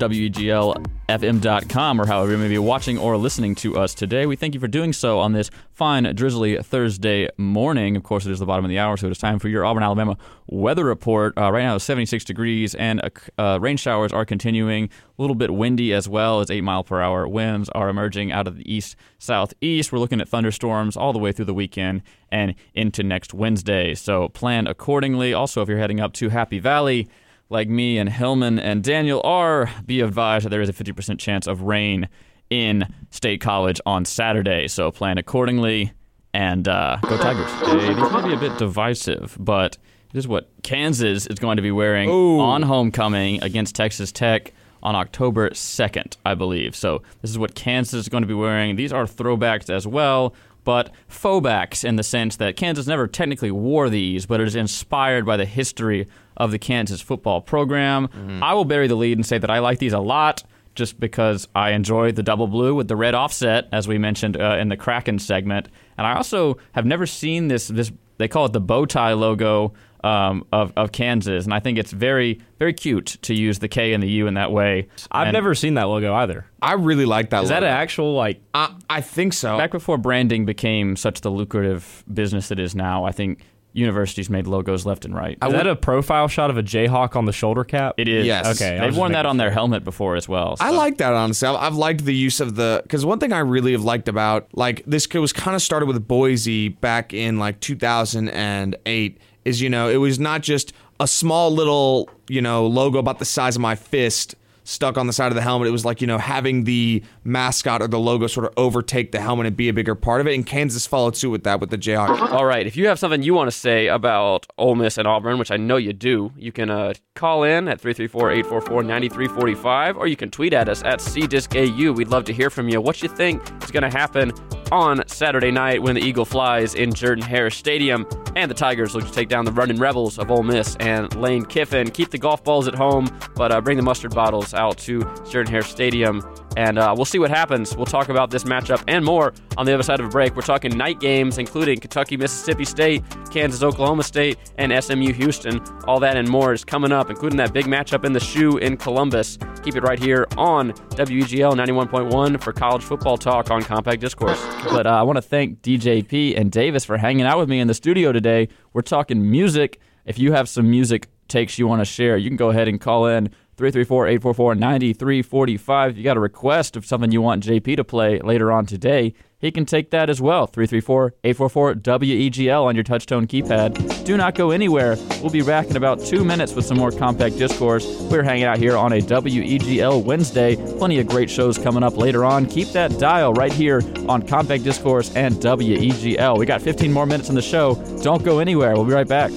WEGLFM.com, 1.10 2.00
or 2.00 2.06
however 2.06 2.30
you 2.30 2.38
may 2.38 2.48
be 2.48 2.58
watching 2.58 2.96
or 2.96 3.16
listening 3.16 3.56
to 3.56 3.76
us 3.76 3.94
today. 3.94 4.26
We 4.26 4.36
thank 4.36 4.54
you 4.54 4.60
for 4.60 4.68
doing 4.68 4.92
so 4.92 5.18
on 5.18 5.32
this 5.32 5.50
fine, 5.72 6.04
drizzly 6.14 6.62
Thursday 6.62 7.28
morning. 7.36 7.96
Of 7.96 8.04
course, 8.04 8.26
it 8.26 8.30
is 8.30 8.38
the 8.38 8.46
bottom 8.46 8.64
of 8.64 8.68
the 8.68 8.78
hour, 8.78 8.96
so 8.96 9.08
it 9.08 9.10
is 9.10 9.18
time 9.18 9.40
for 9.40 9.48
your 9.48 9.64
Auburn, 9.64 9.82
Alabama 9.82 10.16
weather 10.46 10.84
report. 10.84 11.36
Uh, 11.36 11.50
right 11.50 11.64
now, 11.64 11.74
it's 11.74 11.84
76 11.84 12.24
degrees, 12.24 12.76
and 12.76 13.00
uh, 13.02 13.08
uh, 13.42 13.58
rain 13.60 13.76
showers 13.76 14.12
are 14.12 14.24
continuing. 14.24 14.84
A 14.84 15.20
little 15.20 15.34
bit 15.34 15.52
windy 15.52 15.92
as 15.92 16.08
well 16.08 16.40
as 16.40 16.48
8 16.48 16.60
mile 16.60 16.84
per 16.84 17.00
hour 17.00 17.26
winds 17.26 17.68
are 17.70 17.88
emerging 17.88 18.30
out 18.30 18.46
of 18.46 18.56
the 18.56 18.72
east 18.72 18.94
southeast. 19.18 19.90
We're 19.90 19.98
looking 19.98 20.20
at 20.20 20.28
thunderstorms 20.28 20.96
all 20.96 21.12
the 21.12 21.18
way 21.18 21.32
through 21.32 21.46
the 21.46 21.54
weekend 21.54 22.02
and 22.30 22.54
into 22.72 23.02
next 23.02 23.34
Wednesday. 23.34 23.96
So 23.96 24.28
plan 24.28 24.68
accordingly. 24.68 25.34
Also, 25.34 25.60
if 25.60 25.68
you're 25.68 25.78
heading 25.78 25.98
up 25.98 26.12
to 26.14 26.28
Happy 26.28 26.60
Valley, 26.60 27.08
like 27.50 27.68
me 27.68 27.98
and 27.98 28.08
Hillman 28.08 28.58
and 28.58 28.82
Daniel 28.82 29.20
are, 29.24 29.70
be 29.84 30.00
advised 30.00 30.46
that 30.46 30.50
there 30.50 30.62
is 30.62 30.68
a 30.68 30.72
50% 30.72 31.18
chance 31.18 31.46
of 31.46 31.62
rain 31.62 32.08
in 32.48 32.86
State 33.10 33.40
College 33.40 33.80
on 33.84 34.04
Saturday. 34.04 34.68
So 34.68 34.90
plan 34.90 35.18
accordingly 35.18 35.92
and 36.32 36.66
uh, 36.66 36.98
go 37.02 37.16
Tigers. 37.18 37.50
These 37.60 38.12
may 38.12 38.28
be 38.28 38.34
a 38.34 38.38
bit 38.38 38.56
divisive, 38.56 39.36
but 39.38 39.76
this 40.12 40.24
is 40.24 40.28
what 40.28 40.48
Kansas 40.62 41.26
is 41.26 41.38
going 41.38 41.56
to 41.56 41.62
be 41.62 41.72
wearing 41.72 42.08
on 42.08 42.62
homecoming 42.62 43.42
against 43.42 43.74
Texas 43.74 44.12
Tech 44.12 44.52
on 44.82 44.94
October 44.94 45.50
2nd, 45.50 46.16
I 46.24 46.34
believe. 46.34 46.74
So 46.74 47.02
this 47.20 47.30
is 47.30 47.38
what 47.38 47.54
Kansas 47.54 47.94
is 47.94 48.08
going 48.08 48.22
to 48.22 48.28
be 48.28 48.34
wearing. 48.34 48.76
These 48.76 48.92
are 48.92 49.04
throwbacks 49.04 49.68
as 49.68 49.86
well. 49.86 50.34
But 50.64 50.90
faux 51.08 51.84
in 51.84 51.96
the 51.96 52.02
sense 52.02 52.36
that 52.36 52.56
Kansas 52.56 52.86
never 52.86 53.06
technically 53.06 53.50
wore 53.50 53.88
these, 53.88 54.26
but 54.26 54.40
it 54.40 54.46
is 54.46 54.56
inspired 54.56 55.24
by 55.24 55.36
the 55.36 55.44
history 55.44 56.06
of 56.36 56.50
the 56.50 56.58
Kansas 56.58 57.00
football 57.00 57.40
program. 57.40 58.08
Mm-hmm. 58.08 58.42
I 58.42 58.54
will 58.54 58.64
bury 58.64 58.86
the 58.86 58.94
lead 58.94 59.18
and 59.18 59.26
say 59.26 59.38
that 59.38 59.50
I 59.50 59.58
like 59.58 59.78
these 59.78 59.92
a 59.92 59.98
lot 59.98 60.42
just 60.74 61.00
because 61.00 61.48
I 61.54 61.70
enjoy 61.70 62.12
the 62.12 62.22
double 62.22 62.46
blue 62.46 62.74
with 62.74 62.88
the 62.88 62.96
red 62.96 63.14
offset, 63.14 63.68
as 63.72 63.88
we 63.88 63.98
mentioned 63.98 64.40
uh, 64.40 64.56
in 64.58 64.68
the 64.68 64.76
Kraken 64.76 65.18
segment. 65.18 65.68
And 65.98 66.06
I 66.06 66.14
also 66.14 66.58
have 66.72 66.86
never 66.86 67.06
seen 67.06 67.48
this, 67.48 67.68
this 67.68 67.92
they 68.18 68.28
call 68.28 68.46
it 68.46 68.52
the 68.52 68.60
bow 68.60 68.86
tie 68.86 69.12
logo 69.14 69.72
um, 70.04 70.44
of, 70.52 70.72
of 70.76 70.92
Kansas. 70.92 71.44
And 71.44 71.54
I 71.54 71.60
think 71.60 71.78
it's 71.78 71.92
very, 71.92 72.40
very 72.58 72.72
cute 72.72 73.18
to 73.22 73.34
use 73.34 73.58
the 73.58 73.68
K 73.68 73.92
and 73.92 74.02
the 74.02 74.08
U 74.08 74.26
in 74.26 74.34
that 74.34 74.52
way. 74.52 74.88
I've 75.10 75.28
And 75.28 75.34
never 75.34 75.54
seen 75.54 75.74
that 75.74 75.84
logo 75.84 76.14
either. 76.14 76.46
I 76.62 76.74
really 76.74 77.06
like 77.06 77.30
that. 77.30 77.42
Is 77.42 77.48
that 77.48 77.56
logo. 77.56 77.66
Is 77.66 77.70
that 77.70 77.74
an 77.74 77.82
actual 77.82 78.14
like? 78.14 78.40
I, 78.54 78.74
I 78.88 79.00
think 79.00 79.32
so. 79.32 79.58
Back 79.58 79.70
before 79.70 79.98
branding 79.98 80.44
became 80.44 80.96
such 80.96 81.20
the 81.20 81.30
lucrative 81.30 82.04
business 82.12 82.50
it 82.50 82.58
is 82.58 82.74
now, 82.74 83.04
I 83.04 83.12
think 83.12 83.40
universities 83.72 84.28
made 84.28 84.46
logos 84.46 84.84
left 84.84 85.04
and 85.04 85.14
right. 85.14 85.38
Is 85.42 85.52
that 85.52 85.66
a 85.66 85.76
profile 85.76 86.28
shot 86.28 86.50
of 86.50 86.56
a 86.56 86.62
Jayhawk 86.62 87.16
on 87.16 87.24
the 87.24 87.32
shoulder 87.32 87.64
cap? 87.64 87.94
It 87.98 88.08
is. 88.08 88.26
Yes. 88.26 88.60
Okay, 88.60 88.78
They've 88.78 88.96
worn 88.96 89.12
that 89.12 89.26
on 89.26 89.36
their 89.36 89.50
helmet 89.50 89.84
before 89.84 90.16
as 90.16 90.28
well. 90.28 90.56
I 90.60 90.70
like 90.70 90.98
that 90.98 91.12
honestly. 91.14 91.48
I've, 91.48 91.56
I've 91.56 91.74
liked 91.76 92.04
the 92.04 92.14
use 92.14 92.40
of 92.40 92.56
the 92.56 92.80
because 92.82 93.04
one 93.04 93.18
thing 93.18 93.32
I 93.32 93.38
really 93.40 93.72
have 93.72 93.84
liked 93.84 94.08
about 94.08 94.48
like 94.52 94.82
this 94.86 95.08
was 95.14 95.32
kind 95.32 95.54
of 95.54 95.62
started 95.62 95.86
with 95.86 96.06
Boise 96.06 96.68
back 96.68 97.12
in 97.14 97.38
like 97.38 97.60
2008 97.60 99.18
is 99.44 99.60
you 99.60 99.70
know 99.70 99.88
it 99.88 99.96
was 99.96 100.18
not 100.18 100.42
just 100.42 100.72
a 100.98 101.06
small 101.06 101.50
little 101.50 102.10
you 102.28 102.42
know 102.42 102.66
logo 102.66 102.98
about 102.98 103.18
the 103.18 103.24
size 103.24 103.56
of 103.56 103.62
my 103.62 103.74
fist 103.74 104.34
stuck 104.64 104.96
on 104.96 105.06
the 105.06 105.12
side 105.12 105.28
of 105.28 105.34
the 105.34 105.42
helmet. 105.42 105.68
It 105.68 105.72
was 105.72 105.84
like 105.84 106.00
you 106.00 106.06
know 106.06 106.18
having 106.18 106.64
the 106.64 107.02
mascot 107.24 107.82
or 107.82 107.88
the 107.88 107.98
logo 107.98 108.26
sort 108.26 108.46
of 108.46 108.52
overtake 108.56 109.12
the 109.12 109.20
helmet 109.20 109.46
and 109.46 109.54
be 109.56 109.68
a 109.68 109.72
bigger 109.72 109.94
part 109.94 110.20
of 110.20 110.26
it. 110.26 110.34
And 110.34 110.44
Kansas 110.46 110.86
followed 110.86 111.16
suit 111.16 111.30
with 111.30 111.44
that 111.44 111.60
with 111.60 111.70
the 111.70 111.78
Jayhawk. 111.78 112.32
All 112.32 112.44
right. 112.44 112.66
If 112.66 112.76
you 112.76 112.88
have 112.88 112.98
something 112.98 113.22
you 113.22 113.34
want 113.34 113.50
to 113.50 113.56
say 113.56 113.86
about 113.88 114.46
Ole 114.58 114.74
Miss 114.76 114.98
and 114.98 115.08
Auburn, 115.08 115.38
which 115.38 115.50
I 115.50 115.56
know 115.56 115.76
you 115.76 115.92
do, 115.92 116.32
you 116.36 116.52
can 116.52 116.70
uh, 116.70 116.92
call 117.14 117.42
in 117.42 117.68
at 117.68 117.80
334-844-9345, 117.82 119.96
or 119.96 120.06
you 120.06 120.16
can 120.16 120.30
tweet 120.30 120.52
at 120.52 120.68
us 120.68 120.82
at 120.84 121.00
CDiscAU. 121.00 121.96
We'd 121.96 122.08
love 122.08 122.24
to 122.24 122.32
hear 122.32 122.50
from 122.50 122.68
you. 122.68 122.80
What 122.80 123.02
you 123.02 123.08
think 123.08 123.42
is 123.62 123.70
going 123.70 123.82
to 123.82 123.90
happen 123.90 124.32
on 124.72 125.06
Saturday 125.08 125.50
night 125.50 125.82
when 125.82 125.94
the 125.94 126.00
Eagle 126.00 126.24
flies 126.24 126.74
in 126.74 126.92
Jordan-Hare 126.92 127.50
Stadium, 127.50 128.06
and 128.36 128.50
the 128.50 128.54
Tigers 128.54 128.94
look 128.94 129.04
to 129.04 129.12
take 129.12 129.28
down 129.28 129.44
the 129.44 129.52
running 129.52 129.78
Rebels 129.78 130.18
of 130.18 130.30
Ole 130.30 130.42
Miss 130.42 130.76
and 130.76 131.14
Lane 131.16 131.44
Kiffin. 131.44 131.90
Keep 131.90 132.10
the 132.10 132.18
golf 132.18 132.44
balls 132.44 132.68
at 132.68 132.74
home, 132.74 133.08
but 133.34 133.52
uh, 133.52 133.60
bring 133.60 133.76
the 133.76 133.82
mustard 133.82 134.14
bottles 134.14 134.54
out 134.54 134.78
to 134.78 135.02
Jordan-Hare 135.28 135.62
Stadium, 135.62 136.22
and 136.56 136.78
uh, 136.78 136.94
we'll 136.96 137.04
see 137.04 137.18
what 137.18 137.30
happens. 137.30 137.76
We'll 137.76 137.86
talk 137.86 138.08
about 138.08 138.30
this 138.30 138.44
matchup 138.44 138.82
and 138.88 139.04
more 139.04 139.32
on 139.56 139.66
the 139.66 139.74
other 139.74 139.82
side 139.82 140.00
of 140.00 140.06
a 140.06 140.10
break. 140.10 140.34
We're 140.36 140.42
talking 140.42 140.76
night 140.76 141.00
games, 141.00 141.38
including 141.38 141.80
Kentucky, 141.80 142.16
Mississippi 142.16 142.64
State, 142.64 143.04
Kansas, 143.30 143.62
Oklahoma 143.62 144.02
State, 144.02 144.38
and 144.58 144.72
SMU 144.82 145.12
Houston. 145.12 145.60
All 145.84 146.00
that 146.00 146.16
and 146.16 146.28
more 146.28 146.52
is 146.52 146.64
coming 146.64 146.92
up, 146.92 147.10
including 147.10 147.36
that 147.38 147.52
big 147.52 147.66
matchup 147.66 148.04
in 148.04 148.12
the 148.12 148.20
shoe 148.20 148.58
in 148.58 148.76
Columbus. 148.76 149.38
Keep 149.62 149.76
it 149.76 149.82
right 149.82 149.98
here 149.98 150.26
on 150.36 150.72
WEGL 150.72 151.54
91.1 151.54 152.42
for 152.42 152.52
college 152.52 152.82
football 152.82 153.16
talk 153.16 153.50
on 153.50 153.62
Compact 153.62 154.00
Discourse. 154.00 154.40
But 154.64 154.86
uh, 154.86 154.90
I 154.90 155.02
want 155.02 155.16
to 155.16 155.22
thank 155.22 155.62
DJP 155.62 156.38
and 156.38 156.52
Davis 156.52 156.84
for 156.84 156.98
hanging 156.98 157.24
out 157.24 157.38
with 157.38 157.48
me 157.48 157.60
in 157.60 157.66
the 157.66 157.74
studio 157.74 158.12
today. 158.12 158.48
We're 158.72 158.82
talking 158.82 159.30
music. 159.30 159.80
If 160.04 160.18
you 160.18 160.32
have 160.32 160.48
some 160.48 160.70
music 160.70 161.08
takes 161.28 161.58
you 161.58 161.66
want 161.66 161.80
to 161.80 161.84
share, 161.86 162.16
you 162.16 162.28
can 162.28 162.36
go 162.36 162.50
ahead 162.50 162.68
and 162.68 162.80
call 162.80 163.06
in 163.06 163.30
334-844-9345. 163.60 165.90
If 165.90 165.98
you 165.98 166.02
got 166.02 166.16
a 166.16 166.20
request 166.20 166.76
of 166.76 166.86
something 166.86 167.12
you 167.12 167.20
want 167.20 167.44
JP 167.44 167.76
to 167.76 167.84
play 167.84 168.18
later 168.18 168.50
on 168.50 168.66
today, 168.66 169.14
he 169.38 169.50
can 169.50 169.64
take 169.64 169.90
that 169.90 170.10
as 170.10 170.20
well. 170.20 170.46
334-844-WEGL 170.48 172.64
on 172.64 172.74
your 172.74 172.84
touchtone 172.84 173.26
keypad. 173.26 174.04
Do 174.04 174.16
not 174.16 174.34
go 174.34 174.50
anywhere. 174.50 174.96
We'll 175.20 175.30
be 175.30 175.42
back 175.42 175.68
in 175.68 175.76
about 175.76 176.00
two 176.00 176.24
minutes 176.24 176.54
with 176.54 176.66
some 176.66 176.76
more 176.76 176.90
compact 176.90 177.38
discourse. 177.38 177.86
We're 178.10 178.22
hanging 178.22 178.44
out 178.44 178.58
here 178.58 178.76
on 178.76 178.92
a 178.92 179.00
WEGL 179.00 180.04
Wednesday. 180.04 180.56
Plenty 180.56 180.98
of 180.98 181.06
great 181.06 181.30
shows 181.30 181.56
coming 181.56 181.82
up 181.82 181.96
later 181.96 182.24
on. 182.24 182.44
Keep 182.46 182.68
that 182.68 182.98
dial 182.98 183.32
right 183.32 183.52
here 183.52 183.80
on 184.08 184.26
Compact 184.26 184.64
Discourse 184.64 185.14
and 185.16 185.36
WEGL. 185.36 186.38
We 186.38 186.46
got 186.46 186.60
15 186.60 186.92
more 186.92 187.06
minutes 187.06 187.30
in 187.30 187.34
the 187.34 187.42
show. 187.42 187.76
Don't 188.02 188.22
go 188.22 188.40
anywhere. 188.40 188.74
We'll 188.74 188.84
be 188.84 188.92
right 188.92 189.08
back. 189.08 189.30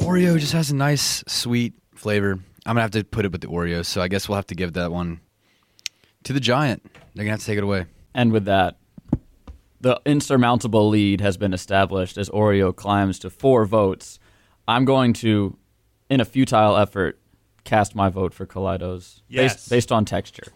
Oreo 0.00 0.40
just 0.40 0.54
has 0.54 0.70
a 0.70 0.74
nice, 0.74 1.22
sweet 1.28 1.74
flavor. 1.94 2.40
I'm 2.66 2.72
gonna 2.74 2.82
have 2.82 2.90
to 2.92 3.04
put 3.04 3.24
it 3.24 3.32
with 3.32 3.40
the 3.40 3.46
Oreos, 3.48 3.86
so 3.86 4.00
I 4.02 4.08
guess 4.08 4.28
we'll 4.28 4.36
have 4.36 4.46
to 4.48 4.54
give 4.54 4.74
that 4.74 4.92
one 4.92 5.20
to 6.24 6.32
the 6.32 6.40
Giant. 6.40 6.82
They're 7.14 7.24
gonna 7.24 7.32
have 7.32 7.40
to 7.40 7.46
take 7.46 7.58
it 7.58 7.64
away. 7.64 7.86
And 8.14 8.32
with 8.32 8.44
that, 8.44 8.76
the 9.80 10.00
insurmountable 10.04 10.88
lead 10.88 11.20
has 11.20 11.36
been 11.36 11.54
established 11.54 12.18
as 12.18 12.28
Oreo 12.30 12.74
climbs 12.74 13.18
to 13.20 13.30
four 13.30 13.64
votes. 13.64 14.18
I'm 14.68 14.84
going 14.84 15.14
to, 15.14 15.56
in 16.10 16.20
a 16.20 16.24
futile 16.24 16.76
effort, 16.76 17.18
cast 17.64 17.94
my 17.94 18.08
vote 18.08 18.34
for 18.34 18.46
Kaleidos 18.46 19.22
Yes. 19.28 19.54
based, 19.54 19.70
based 19.70 19.92
on 19.92 20.04
texture. 20.04 20.52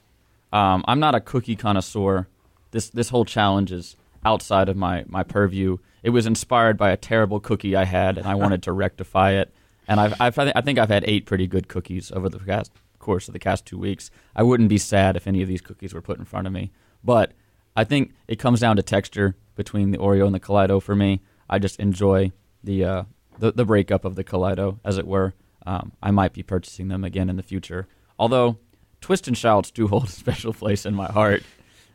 Um, 0.53 0.85
I'm 0.87 1.01
not 1.01 1.15
a 1.15 1.21
cookie 1.21 1.57
connoisseur. 1.57 2.29
This 2.71 2.91
this 2.91 3.09
whole 3.09 3.25
challenge 3.25 3.73
is 3.73 3.97
outside 4.25 4.69
of 4.69 4.77
my, 4.77 5.05
my 5.09 5.23
purview. 5.23 5.79
It 6.03 6.11
was 6.11 6.27
inspired 6.27 6.77
by 6.77 6.91
a 6.91 6.97
terrible 6.97 7.41
cookie 7.41 7.75
I 7.75 7.85
had, 7.85 8.19
and 8.19 8.27
I 8.27 8.35
wanted 8.35 8.63
to 8.65 8.73
rectify 8.85 9.33
it. 9.33 9.53
And 9.87 10.01
I've, 10.01 10.21
I've, 10.21 10.39
I 10.39 10.61
think 10.61 10.79
I've 10.79 10.89
had 10.89 11.05
eight 11.07 11.27
pretty 11.27 11.47
good 11.47 11.69
cookies 11.69 12.11
over 12.13 12.29
the 12.29 12.39
past, 12.39 12.73
course 12.99 13.29
of 13.29 13.35
the 13.35 13.41
past 13.41 13.67
two 13.67 13.79
weeks. 13.79 14.11
I 14.35 14.43
wouldn't 14.43 14.69
be 14.69 14.79
sad 14.79 15.17
if 15.17 15.27
any 15.27 15.43
of 15.43 15.49
these 15.49 15.61
cookies 15.61 15.93
were 15.93 16.01
put 16.01 16.19
in 16.19 16.25
front 16.25 16.47
of 16.47 16.53
me. 16.53 16.73
But 17.03 17.33
I 17.77 17.85
think 17.85 18.13
it 18.29 18.39
comes 18.39 18.61
down 18.61 18.77
to 18.77 18.83
texture 18.83 19.37
between 19.57 19.91
the 19.91 19.99
Oreo 19.99 20.27
and 20.27 20.35
the 20.35 20.41
Kaleido 20.41 20.83
for 20.83 20.97
me. 20.97 21.21
I 21.49 21.59
just 21.59 21.79
enjoy 21.79 22.33
the 22.63 22.85
uh, 22.85 23.03
the, 23.39 23.53
the 23.53 23.65
breakup 23.65 24.05
of 24.05 24.15
the 24.15 24.25
Kaleido, 24.25 24.79
as 24.85 24.97
it 24.97 25.07
were. 25.07 25.35
Um, 25.67 25.93
I 26.03 26.11
might 26.11 26.33
be 26.33 26.43
purchasing 26.43 26.89
them 26.89 27.05
again 27.05 27.29
in 27.29 27.37
the 27.37 27.43
future. 27.43 27.87
Although 28.19 28.59
Twist 29.01 29.29
and 29.29 29.37
Shouts 29.37 29.71
do 29.71 29.89
hold 29.89 30.05
a 30.05 30.11
special 30.11 30.53
place 30.53 30.87
in 30.87 30.95
my 30.95 31.11
heart 31.11 31.43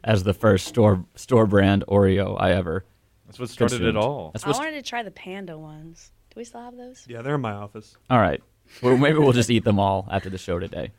as 0.03 0.23
the 0.23 0.33
first 0.33 0.67
store 0.67 1.05
store 1.15 1.45
brand 1.45 1.83
Oreo 1.87 2.39
I 2.39 2.51
ever. 2.51 2.85
That's 3.25 3.39
what 3.39 3.49
started 3.49 3.77
consumed. 3.77 3.95
it 3.95 3.97
all. 3.97 4.31
That's 4.33 4.45
I 4.45 4.51
wanted 4.51 4.71
to 4.71 4.81
try 4.81 5.03
the 5.03 5.11
panda 5.11 5.57
ones. 5.57 6.11
Do 6.31 6.39
we 6.39 6.43
still 6.43 6.61
have 6.61 6.77
those? 6.77 7.05
Yeah, 7.07 7.21
they're 7.21 7.35
in 7.35 7.41
my 7.41 7.53
office. 7.53 7.95
all 8.09 8.19
right. 8.19 8.41
Well, 8.83 8.97
maybe 8.97 9.17
we'll 9.17 9.31
just 9.33 9.49
eat 9.49 9.63
them 9.63 9.79
all 9.79 10.07
after 10.11 10.29
the 10.29 10.37
show 10.37 10.59
today. 10.59 10.91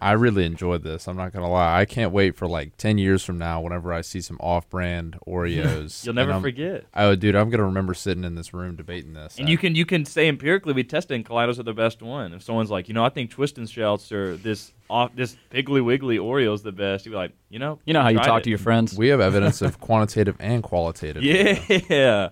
I 0.00 0.12
really 0.12 0.46
enjoyed 0.46 0.82
this. 0.82 1.06
I'm 1.08 1.16
not 1.16 1.32
gonna 1.32 1.50
lie. 1.50 1.78
I 1.80 1.84
can't 1.84 2.10
wait 2.12 2.36
for 2.36 2.46
like 2.48 2.76
ten 2.76 2.96
years 2.96 3.22
from 3.24 3.38
now, 3.38 3.60
whenever 3.60 3.92
I 3.92 4.00
see 4.00 4.20
some 4.20 4.38
off-brand 4.40 5.18
Oreos. 5.26 6.04
You'll 6.06 6.14
never 6.14 6.30
And 6.30 6.34
I'm- 6.34 6.42
forget. 6.42 6.84
Oh, 6.94 7.14
dude, 7.16 7.34
I'm 7.34 7.50
gonna 7.50 7.64
remember 7.64 7.92
sitting 7.92 8.24
in 8.24 8.34
this 8.34 8.54
room 8.54 8.76
debating 8.76 9.12
this. 9.12 9.36
And 9.38 9.48
you 9.48 9.58
can 9.58 9.74
you 9.74 9.84
can 9.84 10.04
say 10.06 10.26
empirically 10.28 10.72
we 10.72 10.84
tested 10.84 11.16
and 11.16 11.26
Kaleidos 11.26 11.58
are 11.58 11.64
the 11.64 11.74
best 11.74 12.02
one. 12.02 12.32
If 12.32 12.42
someone's 12.42 12.70
like, 12.70 12.88
you 12.88 12.94
know, 12.94 13.04
I 13.04 13.08
think 13.10 13.30
Twist 13.30 13.58
and 13.58 13.68
Shouts 13.68 14.10
are 14.12 14.36
this 14.36 14.72
off 14.88 15.14
this 15.14 15.36
Piggly 15.50 15.84
Wiggly 15.84 16.18
Oreo's 16.18 16.62
the 16.62 16.72
best, 16.72 17.04
you'd 17.04 17.12
be 17.12 17.16
like, 17.16 17.32
you 17.50 17.58
know, 17.58 17.78
You 17.84 17.94
know 17.94 18.02
how 18.02 18.08
you 18.08 18.18
talk 18.20 18.40
it. 18.40 18.44
to 18.44 18.50
your 18.50 18.60
friends. 18.60 18.96
we 18.96 19.08
have 19.08 19.20
evidence 19.20 19.60
of 19.60 19.80
quantitative 19.80 20.36
and 20.40 20.62
qualitative. 20.62 21.22
Yeah. 21.90 22.30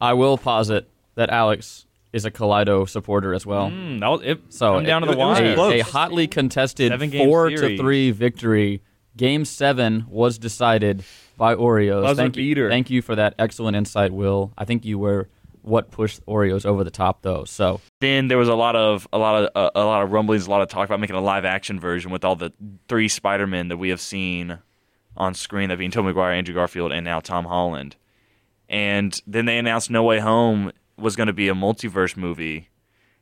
I 0.00 0.14
will 0.14 0.38
posit 0.38 0.88
that 1.18 1.30
Alex 1.30 1.84
is 2.12 2.24
a 2.24 2.30
Kaleido 2.30 2.88
supporter 2.88 3.34
as 3.34 3.44
well. 3.44 3.70
Mm, 3.70 4.00
that 4.00 4.06
was, 4.08 4.20
it, 4.22 4.40
So 4.50 4.76
come 4.76 4.84
down 4.84 5.02
to 5.02 5.06
the 5.06 5.12
it 5.14 5.18
was 5.18 5.40
wire. 5.40 5.72
a, 5.72 5.80
a 5.80 5.80
hotly 5.80 6.28
contested 6.28 6.92
Seven-game 6.92 7.28
four 7.28 7.50
to 7.50 7.76
three 7.76 8.12
victory. 8.12 8.82
Game 9.16 9.44
seven 9.44 10.06
was 10.08 10.38
decided 10.38 11.02
by 11.36 11.56
Oreos. 11.56 12.02
Buzzer 12.02 12.22
thank 12.22 12.36
you, 12.36 12.68
thank 12.68 12.88
you 12.88 13.02
for 13.02 13.16
that 13.16 13.34
excellent 13.36 13.76
insight, 13.76 14.12
Will. 14.12 14.52
I 14.56 14.64
think 14.64 14.84
you 14.84 14.96
were 14.96 15.28
what 15.62 15.90
pushed 15.90 16.24
Oreos 16.26 16.64
over 16.64 16.84
the 16.84 16.90
top, 16.92 17.22
though. 17.22 17.44
So 17.44 17.80
then 18.00 18.28
there 18.28 18.38
was 18.38 18.48
a 18.48 18.54
lot 18.54 18.76
of 18.76 19.08
a 19.12 19.18
lot 19.18 19.42
of 19.42 19.50
uh, 19.56 19.70
a 19.74 19.84
lot 19.84 20.02
of 20.04 20.12
rumblings, 20.12 20.46
a 20.46 20.50
lot 20.50 20.62
of 20.62 20.68
talk 20.68 20.88
about 20.88 21.00
making 21.00 21.16
a 21.16 21.20
live 21.20 21.44
action 21.44 21.80
version 21.80 22.12
with 22.12 22.24
all 22.24 22.36
the 22.36 22.52
three 22.88 23.08
Spider 23.08 23.48
Men 23.48 23.68
that 23.68 23.76
we 23.76 23.88
have 23.88 24.00
seen 24.00 24.60
on 25.16 25.34
screen, 25.34 25.68
that 25.70 25.78
being 25.78 25.90
Tobey 25.90 26.06
Maguire, 26.06 26.32
Andrew 26.32 26.54
Garfield, 26.54 26.92
and 26.92 27.04
now 27.04 27.18
Tom 27.18 27.44
Holland. 27.44 27.96
And 28.68 29.20
then 29.26 29.46
they 29.46 29.58
announced 29.58 29.90
No 29.90 30.04
Way 30.04 30.20
Home 30.20 30.72
was 30.98 31.16
going 31.16 31.28
to 31.28 31.32
be 31.32 31.48
a 31.48 31.54
multiverse 31.54 32.16
movie, 32.16 32.68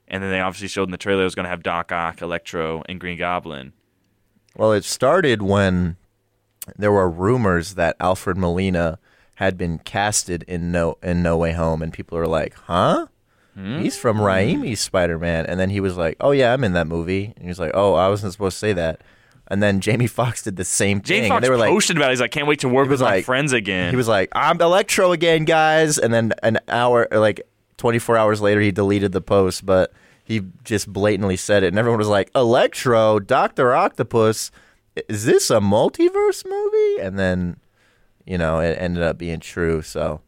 and 0.09 0.23
then 0.23 0.31
they 0.31 0.41
obviously 0.41 0.69
showed 0.69 0.85
in 0.85 0.91
the 0.91 0.99
trailer 0.99 1.23
it 1.23 1.25
was 1.25 1.35
going 1.35 1.45
to 1.45 1.51
have 1.51 1.63
Doc 1.63 1.93
Ock, 1.93 2.23
Electro, 2.23 2.83
and 2.89 2.99
Green 3.01 3.19
Goblin. 3.19 3.73
Well, 4.57 4.73
it 4.73 4.85
started 4.85 5.43
when 5.43 5.97
there 6.77 6.93
were 6.93 7.09
rumors 7.11 7.75
that 7.75 7.97
Alfred 8.01 8.37
Molina 8.37 8.99
had 9.35 9.59
been 9.59 9.79
casted 9.79 10.45
in 10.49 10.73
No 10.73 10.97
in 11.03 11.23
No 11.23 11.37
Way 11.37 11.53
Home, 11.53 11.83
and 11.83 11.93
people 11.93 12.17
were 12.19 12.27
like, 12.27 12.55
"Huh? 12.55 13.07
Hmm? 13.55 13.79
He's 13.81 13.97
from 13.99 14.17
Raimi's 14.19 14.81
Spider 14.81 15.19
Man." 15.19 15.45
And 15.47 15.61
then 15.61 15.71
he 15.71 15.81
was 15.81 15.97
like, 15.97 16.17
"Oh 16.21 16.31
yeah, 16.31 16.53
I'm 16.55 16.65
in 16.65 16.73
that 16.73 16.87
movie." 16.87 17.27
And 17.37 17.43
he 17.43 17.49
was 17.49 17.61
like, 17.61 17.73
"Oh, 17.75 17.95
I 17.95 18.09
wasn't 18.09 18.33
supposed 18.33 18.55
to 18.57 18.59
say 18.59 18.73
that." 18.73 19.03
And 19.49 19.63
then 19.63 19.81
Jamie 19.81 20.07
Foxx 20.09 20.43
did 20.43 20.57
the 20.57 20.65
same 20.65 21.03
Jamie 21.03 21.21
thing. 21.23 21.29
Foxx 21.29 21.37
and 21.37 21.45
they 21.45 21.51
were 21.51 21.59
like, 21.59 21.71
posted 21.71 21.97
about 21.99 22.09
it. 22.09 22.13
He's 22.13 22.21
like, 22.21 22.33
can't 22.33 22.49
wait 22.49 22.61
to 22.61 22.69
work 22.69 22.85
with 22.85 22.93
was 22.93 23.01
my 23.03 23.23
friends 23.23 23.53
again. 23.53 23.91
he 23.91 23.97
was 23.97 24.09
like, 24.09 24.31
"I'm 24.33 24.61
Electro 24.61 25.13
again, 25.13 25.45
guys." 25.45 25.99
And 25.99 26.13
then 26.15 26.33
an 26.43 26.59
hour, 26.69 27.07
like 27.13 27.43
24 27.77 28.17
hours 28.17 28.41
later, 28.41 28.61
he 28.61 28.73
deleted 28.73 29.13
the 29.13 29.21
post, 29.21 29.67
but 29.67 29.93
he 30.25 30.43
just 30.65 30.93
blatantly 30.93 31.37
said 31.37 31.63
it, 31.63 31.69
and 31.69 31.79
everyone 31.79 31.99
was 31.99 32.09
like, 32.09 32.31
"Electro, 32.35 33.21
Doctor 33.21 33.75
Octopus, 33.75 34.51
is 35.09 35.25
this 35.25 35.51
a 35.51 35.61
multiverse 35.61 36.45
movie?" 36.45 37.01
And 37.01 37.19
then, 37.19 37.59
you 38.27 38.37
know, 38.37 38.59
it 38.59 38.77
ended 38.81 39.05
up 39.05 39.19
being 39.19 39.39
true. 39.41 39.83
So 39.83 40.21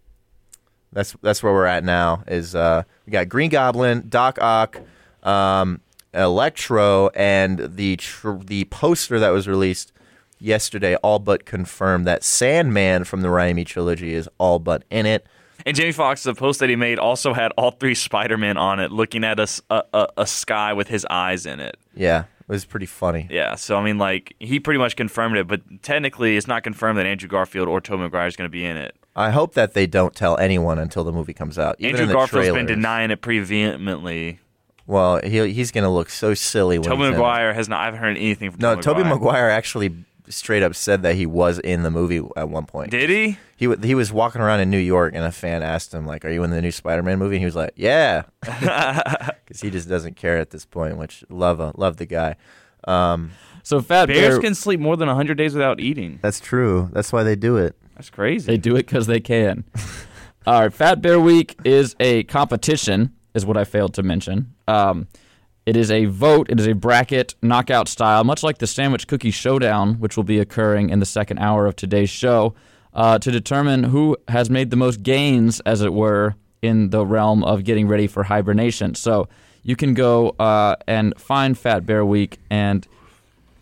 that's 0.93 1.17
that's 1.23 1.43
where 1.43 1.53
we're 1.53 1.67
at 1.67 1.85
now. 1.85 2.23
Is 2.29 2.55
uh, 2.55 2.85
we 3.07 3.11
got 3.11 3.29
Green 3.29 3.51
Goblin, 3.51 4.09
Doc 4.09 4.39
Ock, 4.41 4.81
um, 5.25 5.81
Electro, 6.15 7.09
and 7.09 7.59
the 7.59 7.97
tr- 7.97 8.37
the 8.45 8.65
poster 8.67 9.19
that 9.19 9.31
was 9.31 9.49
released 9.49 9.93
yesterday 10.39 10.95
all 10.97 11.19
but 11.19 11.45
confirmed 11.45 12.07
that 12.07 12.23
Sandman 12.23 13.05
from 13.05 13.23
the 13.23 13.29
Raimi 13.29 13.67
trilogy 13.67 14.15
is 14.15 14.29
all 14.39 14.59
but 14.59 14.85
in 14.91 15.07
it. 15.07 15.27
And 15.69 15.77
Jamie 15.77 15.93
Foxx, 15.93 16.23
the 16.23 16.33
post 16.33 16.61
that 16.61 16.71
he 16.71 16.77
made, 16.77 16.99
also 16.99 17.35
had 17.35 17.53
all 17.59 17.73
three 17.73 17.95
Spider-Man 17.95 18.57
on 18.57 18.81
it, 18.81 18.91
looking 18.91 19.23
at 19.23 19.39
us 19.39 19.61
a 19.69 20.27
sky 20.27 20.73
with 20.73 20.89
his 20.89 21.07
eyes 21.11 21.45
in 21.45 21.61
it. 21.61 21.77
Yeah, 21.95 22.21
it 22.21 22.49
was 22.49 22.65
pretty 22.65 22.87
funny. 22.87 23.29
Yeah, 23.31 23.55
so 23.55 23.77
I 23.77 23.85
mean, 23.85 23.99
like 23.99 24.35
he 24.39 24.61
pretty 24.61 24.79
much 24.79 24.97
confirmed 24.97 25.37
it, 25.37 25.47
but 25.47 25.61
technically, 25.83 26.39
it's 26.39 26.47
not 26.47 26.63
confirmed 26.63 26.99
that 26.99 27.05
Andrew 27.05 27.29
Garfield 27.29 27.69
or 27.69 27.83
Tobey 27.83 28.05
Maguire 28.05 28.27
is 28.27 28.35
going 28.35 28.47
to 28.49 28.53
be 28.53 28.65
in 28.65 28.79
it. 28.79 28.97
I 29.15 29.29
hope 29.29 29.53
that 29.55 29.75
they 29.75 29.87
don't 29.87 30.15
tell 30.15 30.39
anyone 30.39 30.79
until 30.79 31.05
the 31.05 31.13
movie 31.13 31.35
comes 31.35 31.59
out. 31.59 31.77
Even 31.81 32.01
Andrew 32.01 32.15
Garfield's 32.15 32.47
been 32.47 32.55
trailers. 32.55 32.69
denying 32.69 33.11
it 33.11 33.21
pretty 33.21 33.41
vehemently. 33.41 34.39
Well, 34.87 35.21
he 35.23 35.53
he's 35.53 35.71
gonna 35.71 35.93
look 35.93 36.09
so 36.09 36.33
silly 36.33 36.79
when 36.79 36.89
Tobey 36.89 37.01
he's 37.01 37.09
in 37.09 37.13
it. 37.13 37.17
Maguire 37.19 37.53
has 37.53 37.69
not. 37.69 37.81
I 37.81 37.85
haven't 37.85 38.01
heard 38.01 38.17
anything 38.17 38.53
from 38.53 38.61
No, 38.61 38.75
Tobey 38.77 38.85
Toby 38.85 39.03
Maguire. 39.03 39.19
Maguire 39.19 39.51
actually 39.51 39.95
straight 40.31 40.63
up 40.63 40.75
said 40.75 41.03
that 41.03 41.15
he 41.17 41.27
was 41.27 41.59
in 41.61 41.83
the 41.83 41.91
movie 41.91 42.21
at 42.37 42.49
one 42.49 42.67
point. 42.67 42.91
Did 42.91 43.11
he? 43.11 43.39
He 43.57 43.67
wa- 43.67 43.77
he 43.83 43.95
was 43.95 44.13
walking 44.13 44.41
around 44.41 44.61
in 44.61 44.71
New 44.71 44.79
York, 44.79 45.15
and 45.15 45.25
a 45.25 45.33
fan 45.33 45.63
asked 45.63 45.93
him 45.95 46.07
like, 46.07 46.25
"Are 46.25 46.31
you 46.31 46.43
in 46.45 46.51
the 46.51 46.61
new 46.63 46.71
Spider-Man 46.71 47.19
movie?" 47.19 47.37
And 47.37 47.41
he 47.41 47.45
was 47.47 47.57
like, 47.57 47.73
"Yeah," 47.77 48.23
because 48.43 49.61
he 49.61 49.71
just 49.71 49.89
doesn't 49.89 50.17
care 50.17 50.37
at 50.39 50.51
this 50.51 50.65
point. 50.65 50.97
Which 50.97 51.25
love 51.29 51.61
uh, 51.61 51.73
love 51.77 51.97
the 51.97 52.07
guy. 52.07 52.37
Um, 52.85 53.33
So 53.63 53.81
Fat 53.81 54.07
Bears 54.07 54.35
Bear, 54.35 54.41
can 54.41 54.55
sleep 54.55 54.81
more 54.81 54.97
than 54.97 55.09
100 55.09 55.37
days 55.37 55.53
without 55.55 55.81
eating. 55.81 56.19
that's 56.23 56.41
true. 56.41 56.89
That's 56.93 57.13
why 57.13 57.23
they 57.23 57.37
do 57.37 57.57
it. 57.57 57.77
That's 57.97 58.11
crazy. 58.11 58.47
they 58.47 58.57
do 58.57 58.75
it 58.77 58.87
because 58.87 59.07
they 59.07 59.21
can. 59.21 59.65
All 60.47 60.63
right, 60.63 60.73
Fat 60.73 61.03
Bear 61.03 61.21
Week 61.21 61.59
is 61.65 61.95
a 62.01 62.23
competition, 62.25 63.13
is 63.35 63.45
what 63.45 63.57
I 63.59 63.65
failed 63.65 63.93
to 63.95 64.03
mention. 64.03 64.55
Um, 64.69 65.09
it 65.69 65.77
is 65.77 65.91
a 65.91 66.07
vote. 66.07 66.49
It 66.49 66.59
is 66.59 66.67
a 66.67 66.73
bracket 66.73 67.35
knockout 67.43 67.89
style, 67.89 68.25
much 68.25 68.43
like 68.43 68.57
the 68.57 68.67
Sandwich 68.67 69.07
Cookie 69.07 69.31
Showdown, 69.31 69.97
which 70.01 70.17
will 70.17 70.25
be 70.25 70.39
occurring 70.39 70.89
in 70.89 70.99
the 70.99 71.05
second 71.05 71.41
hour 71.41 71.67
of 71.67 71.77
today's 71.77 72.09
show, 72.09 72.55
uh, 72.95 73.19
to 73.19 73.31
determine 73.31 73.85
who 73.85 74.17
has 74.29 74.49
made 74.49 74.71
the 74.71 74.77
most 74.77 75.03
gains, 75.03 75.61
as 75.67 75.83
it 75.83 75.93
were, 75.93 76.37
in 76.63 76.89
the 76.89 77.05
realm 77.05 77.45
of 77.45 77.65
getting 77.65 77.87
ready 77.87 78.07
for 78.07 78.23
hibernation. 78.23 78.95
So 78.95 79.29
you 79.63 79.77
can 79.77 79.93
go 79.93 80.31
uh, 80.39 80.77
and 80.87 81.13
find 81.21 81.57
Fat 81.59 81.85
Bear 81.85 82.03
Week 82.03 82.39
and 82.49 82.89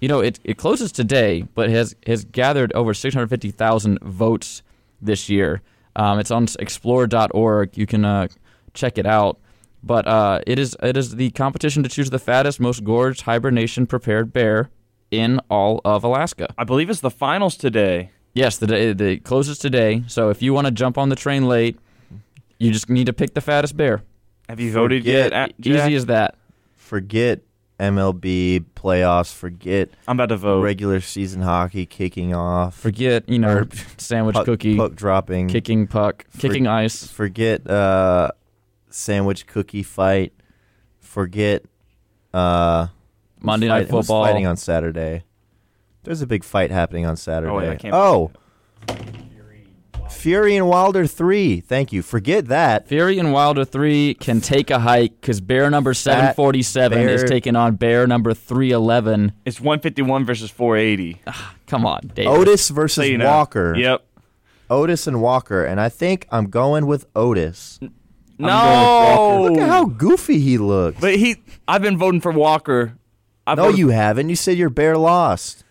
you 0.00 0.06
know, 0.06 0.20
it, 0.20 0.38
it 0.44 0.58
closes 0.58 0.92
today, 0.92 1.42
but 1.54 1.70
has 1.70 1.96
has 2.06 2.25
gathered 2.25 2.72
over 2.75 2.94
650,000 2.94 3.98
votes 4.00 4.62
this 5.02 5.28
year. 5.28 5.60
Um, 5.96 6.20
it's 6.20 6.30
on 6.30 6.46
explore.org. 6.60 7.76
You 7.76 7.86
can 7.86 8.04
uh, 8.04 8.28
check 8.75 8.96
it 8.96 9.06
out. 9.06 9.40
But 9.83 10.06
uh, 10.09 10.40
it 10.47 10.59
is 10.59 10.76
it 10.83 10.97
is 10.97 11.16
the 11.16 11.30
competition 11.30 11.83
to 11.83 11.88
choose 11.88 12.11
the 12.11 12.18
fattest, 12.18 12.59
most 12.61 12.83
gorged 12.85 13.23
hibernation 13.23 13.87
prepared 13.87 14.33
bear 14.33 14.71
in 15.11 15.40
all 15.49 15.80
of 15.85 16.02
Alaska. 16.04 16.52
I 16.59 16.64
believe 16.64 16.90
it's 16.90 17.00
the 17.00 17.11
finals 17.11 17.56
today. 17.56 18.11
Yes, 18.35 18.59
the 18.59 18.66
day 18.66 18.92
the 18.92 19.04
it 19.12 19.25
closes 19.25 19.59
today. 19.59 20.02
So 20.09 20.28
if 20.30 20.42
you 20.42 20.52
want 20.52 20.66
to 20.66 20.71
jump 20.73 20.99
on 20.99 21.09
the 21.09 21.16
train 21.16 21.47
late, 21.49 21.78
you 22.59 22.73
just 22.73 22.88
need 22.90 23.06
to 23.06 23.12
pick 23.12 23.35
the 23.35 23.40
fattest 23.40 23.76
bear. 23.76 24.02
Have 24.49 24.61
you 24.61 24.73
voted 24.73 25.02
Forget- 25.02 25.33
yet? 25.33 25.61
Jack? 25.61 25.87
Easy 25.87 25.95
as 25.95 26.06
that. 26.06 26.35
Forget 26.75 27.40
MLB 27.78 28.64
playoffs. 28.75 29.33
Forget 29.33 29.90
I'm 30.09 30.16
about 30.16 30.30
to 30.30 30.37
vote. 30.37 30.62
regular 30.62 31.00
season 31.00 31.42
hockey 31.42 31.87
kicking 31.87 32.35
off. 32.35 32.75
Forget 32.78 33.28
you 33.28 33.38
know 33.38 33.66
sandwich 33.99 34.35
puck, 34.35 34.45
cookie, 34.47 34.76
puck 34.76 34.95
dropping. 34.95 35.49
kicking 35.49 35.87
puck, 35.87 36.25
kicking 36.38 36.66
ice. 36.66 37.06
Forget 37.06 37.68
uh, 37.68 38.30
sandwich 38.96 39.46
cookie 39.46 39.82
fight. 39.82 40.32
Forget 41.00 41.64
uh, 42.34 42.88
Monday 43.40 43.68
fight- 43.68 43.74
Night 43.74 43.80
who's 43.90 44.06
Football. 44.06 44.24
fighting 44.24 44.46
on 44.46 44.56
Saturday. 44.56 45.24
There's 46.04 46.22
a 46.22 46.26
big 46.26 46.44
fight 46.44 46.70
happening 46.70 47.04
on 47.06 47.16
Saturday. 47.16 47.52
wait, 47.52 47.68
I 47.70 47.76
can't- 47.76 47.94
oh. 47.94 48.30
Fury 50.08 50.56
and 50.56 50.68
Wilder 50.68 51.06
three. 51.06 51.60
Thank 51.60 51.92
you. 51.92 52.00
Forget 52.02 52.46
that. 52.46 52.88
Fury 52.88 53.18
and 53.18 53.32
Wilder 53.32 53.64
3 53.64 54.14
can 54.14 54.40
take 54.40 54.70
a 54.70 54.78
hike 54.78 55.20
because 55.20 55.40
bear 55.40 55.68
number 55.68 55.94
747 55.94 56.98
is 56.98 57.20
bear- 57.22 57.28
taking 57.28 57.54
on 57.56 57.74
bear 57.76 58.06
number 58.06 58.32
311. 58.32 59.32
It's 59.44 59.60
151 59.60 60.24
versus 60.24 60.50
480. 60.50 61.20
Come 61.66 61.84
on, 61.86 62.10
Dave. 62.14 62.28
Otis 62.28 62.68
versus 62.70 62.94
So 62.94 63.02
you 63.02 63.18
know. 63.18 63.26
Walker. 63.26 63.74
Yep. 63.76 64.04
Otis 64.70 65.06
and 65.06 65.20
Walker, 65.20 65.64
and 65.64 65.80
I 65.80 65.88
think 65.88 66.26
I'm 66.30 66.50
going 66.50 66.86
with 66.86 67.06
Otis. 67.14 67.78
No. 68.38 69.49
Look 69.50 69.59
at 69.59 69.69
how 69.69 69.85
goofy 69.87 70.38
he 70.40 70.59
looks. 70.59 71.00
But 71.00 71.16
he, 71.16 71.37
I've 71.66 71.83
been 71.83 71.99
voting 71.99 72.21
for 72.21 72.33
Walker. 72.33 72.97
I 73.47 73.55
no, 73.55 73.64
voted- 73.64 73.78
you 73.78 73.88
haven't. 73.88 74.28
You 74.28 74.37
said 74.37 74.59
your 74.59 74.71
bear 74.71 74.97
lost. 74.97 75.64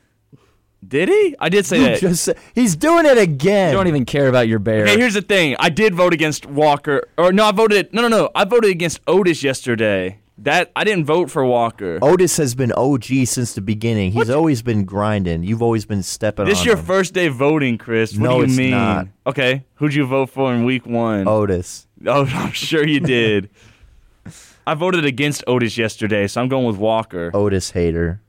did 0.86 1.10
he? 1.10 1.36
I 1.40 1.50
did 1.50 1.66
say 1.66 1.78
You 1.80 1.86
that. 1.86 2.00
just 2.00 2.24
said, 2.24 2.38
he's 2.54 2.76
doing 2.76 3.06
it 3.06 3.18
again. 3.18 3.72
You 3.72 3.78
don't 3.78 3.88
even 3.88 4.06
care 4.06 4.28
about 4.28 4.48
your 4.48 4.60
bear. 4.60 4.84
Okay, 4.84 4.98
here's 4.98 5.14
the 5.16 5.22
thing. 5.22 5.56
I 5.60 5.70
did 5.70 5.94
vote 5.96 6.14
against 6.14 6.46
Walker, 6.46 7.08
or 7.18 7.32
no, 7.34 7.46
I 7.46 7.52
voted. 7.52 7.94
No, 7.94 8.02
no, 8.02 8.08
no. 8.08 8.30
I 8.36 8.46
voted 8.46 8.72
against 8.72 9.00
Otis 9.08 9.44
yesterday. 9.44 10.20
That 10.40 10.70
I 10.76 10.84
didn't 10.84 11.06
vote 11.06 11.32
for 11.32 11.46
Walker. 11.46 11.98
Otis 12.02 12.36
has 12.38 12.56
been 12.56 12.74
OG 12.74 13.06
since 13.26 13.54
the 13.54 13.62
beginning. 13.62 14.12
He's 14.12 14.30
always 14.30 14.62
been 14.62 14.84
grinding. 14.84 15.44
You've 15.44 15.62
always 15.62 15.86
been 15.86 16.04
stepping 16.04 16.44
this 16.46 16.60
on 16.60 16.66
your 16.66 16.76
him. 16.78 16.84
first 16.86 17.14
day 17.14 17.30
voting, 17.30 17.78
Chris. 17.78 18.12
What 18.14 18.22
No, 18.22 18.32
do 18.32 18.38
you 18.40 18.44
it's 18.44 18.58
mean? 18.58 18.72
not. 18.72 19.08
Okay, 19.26 19.64
who'd 19.76 19.94
you 19.94 20.06
vote 20.06 20.30
for 20.30 20.54
in 20.54 20.66
week 20.66 20.86
one? 20.86 21.26
Otis. 21.26 21.88
Oh, 22.06 22.26
I'm 22.26 22.52
sure 22.52 22.86
you 22.86 23.00
did. 23.00 23.50
I 24.68 24.74
voted 24.74 25.06
against 25.06 25.44
Otis 25.48 25.78
yesterday, 25.78 26.28
so 26.28 26.42
I'm 26.42 26.50
going 26.50 26.66
with 26.66 26.78
Walker. 26.78 27.32
Otis 27.34 27.72
hater. 27.72 28.22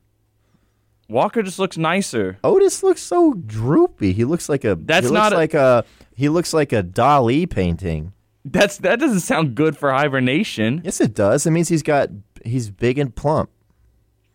Walker 1.08 1.42
just 1.42 1.58
looks 1.58 1.76
nicer. 1.78 2.38
Otis 2.44 2.82
looks 2.82 3.00
so 3.02 3.34
droopy. 3.34 4.12
He 4.12 4.24
looks 4.24 4.48
like 4.48 4.64
a. 4.64 4.74
That's 4.74 5.08
he 5.08 5.12
not 5.12 5.32
looks 5.32 5.34
a- 5.34 5.36
like 5.36 5.54
a. 5.54 5.84
He 6.14 6.28
looks 6.28 6.52
like 6.54 6.72
a 6.72 6.82
Dali 6.82 7.48
painting. 7.48 8.12
That's 8.44 8.78
that 8.78 9.00
doesn't 9.00 9.20
sound 9.20 9.54
good 9.54 9.76
for 9.76 9.90
hibernation. 9.92 10.80
Yes, 10.84 11.00
it 11.00 11.14
does. 11.14 11.46
It 11.46 11.50
means 11.50 11.68
he's 11.68 11.82
got. 11.82 12.10
He's 12.44 12.70
big 12.70 12.98
and 12.98 13.14
plump. 13.14 13.50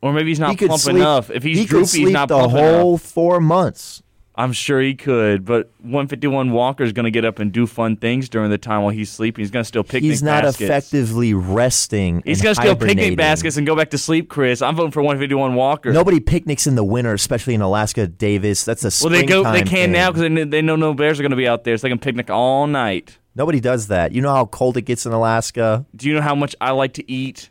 Or 0.02 0.12
maybe 0.14 0.30
he's 0.32 0.40
not 0.40 0.60
he 0.60 0.68
plump 0.68 0.82
sleep, 0.82 0.98
enough. 0.98 1.30
If 1.30 1.44
he's 1.44 1.58
he 1.60 1.66
droopy, 1.66 1.82
could 1.84 1.90
sleep 1.90 2.04
he's 2.08 2.14
not 2.14 2.28
the 2.28 2.38
plump 2.38 2.52
whole 2.52 2.90
enough. 2.92 3.02
four 3.02 3.40
months. 3.40 4.02
I'm 4.34 4.54
sure 4.54 4.80
he 4.80 4.96
could, 4.96 5.44
but 5.44 5.72
151 5.80 6.52
Walker 6.52 6.84
is 6.84 6.94
going 6.94 7.04
to 7.04 7.12
get 7.12 7.26
up 7.26 7.40
and 7.40 7.52
do 7.52 7.68
fun 7.68 7.98
things 7.98 8.30
during 8.30 8.50
the 8.50 8.58
time 8.58 8.82
while 8.84 8.92
he's 8.92 9.12
sleeping. 9.12 9.42
He's 9.42 9.52
going 9.52 9.64
to 9.64 9.68
steal 9.68 9.84
picnic 9.84 10.04
baskets. 10.04 10.20
He's 10.20 10.24
not 10.24 10.44
baskets. 10.44 10.62
effectively 10.62 11.34
resting. 11.34 12.24
He's 12.26 12.42
going 12.42 12.56
to 12.56 12.62
steal 12.62 12.76
picnic 12.78 13.18
baskets 13.18 13.58
and 13.58 13.68
go 13.68 13.76
back 13.76 13.90
to 13.90 13.98
sleep, 13.98 14.30
Chris. 14.30 14.62
I'm 14.62 14.76
voting 14.76 14.92
for 14.92 15.02
151 15.02 15.56
Walker. 15.56 15.92
Nobody 15.92 16.22
picnics 16.22 16.66
in 16.66 16.76
the 16.76 16.84
winter, 16.84 17.14
especially 17.14 17.56
in 17.56 17.62
Alaska, 17.62 18.08
Davis. 18.08 18.64
That's 18.64 18.86
a 18.86 19.04
well, 19.04 19.12
they 19.12 19.26
go. 19.26 19.44
They 19.44 19.64
can 19.64 19.68
thing. 19.68 19.92
now 19.92 20.12
because 20.12 20.34
they, 20.34 20.44
they 20.46 20.62
know 20.62 20.78
no 20.78 20.94
bears 20.94 21.20
are 21.20 21.24
going 21.24 21.32
to 21.32 21.38
be 21.38 21.48
out 21.48 21.66
there, 21.66 21.78
so 21.78 21.84
they 21.84 21.90
can 21.90 22.00
picnic 22.00 22.30
all 22.30 22.68
night. 22.68 23.18
Nobody 23.36 23.60
does 23.60 23.88
that. 23.88 24.12
You 24.12 24.22
know 24.22 24.34
how 24.34 24.46
cold 24.46 24.76
it 24.78 24.82
gets 24.84 25.06
in 25.06 25.12
Alaska. 25.12 25.86
Do 25.96 26.08
you 26.08 26.16
know 26.16 26.22
how 26.22 26.36
much 26.36 26.56
I 26.60 26.72
like 26.72 26.94
to 26.94 27.12
eat? 27.12 27.50